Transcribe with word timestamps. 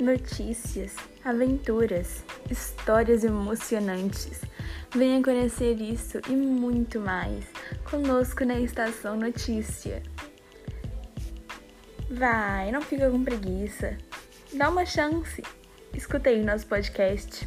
notícias, 0.00 0.94
aventuras, 1.24 2.24
histórias 2.50 3.24
emocionantes. 3.24 4.40
Venha 4.94 5.22
conhecer 5.22 5.80
isso 5.80 6.20
e 6.28 6.32
muito 6.32 7.00
mais 7.00 7.44
conosco 7.90 8.44
na 8.44 8.58
Estação 8.58 9.16
Notícia. 9.16 10.02
Vai, 12.10 12.72
não 12.72 12.80
fica 12.80 13.10
com 13.10 13.22
preguiça. 13.22 13.98
Dá 14.54 14.70
uma 14.70 14.86
chance. 14.86 15.42
Escutei 15.92 16.40
o 16.40 16.46
nosso 16.46 16.66
podcast. 16.66 17.46